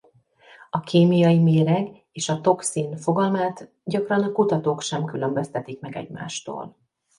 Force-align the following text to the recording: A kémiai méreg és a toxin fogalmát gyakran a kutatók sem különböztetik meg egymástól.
A 0.69 0.79
kémiai 0.79 1.39
méreg 1.39 2.05
és 2.11 2.29
a 2.29 2.41
toxin 2.41 2.97
fogalmát 2.97 3.71
gyakran 3.83 4.23
a 4.23 4.31
kutatók 4.31 4.81
sem 4.81 5.05
különböztetik 5.05 5.79
meg 5.79 5.95
egymástól. 5.95 6.77